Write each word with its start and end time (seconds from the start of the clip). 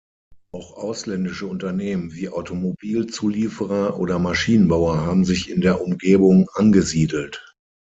Auch 0.51 0.77
ausländische 0.77 1.45
Unternehmen 1.45 2.11
wie 2.15 2.27
Automobilzulieferer 2.27 3.99
oder 3.99 4.17
Maschinenbauer 4.17 4.97
haben 5.05 5.25
sich 5.25 5.51
in 5.51 5.61
der 5.61 5.79
Umgebung 5.83 6.49
angesiedelt. 6.55 7.53